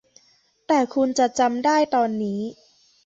[0.67, 2.41] แต่คุณจะจำได้ตอนนี้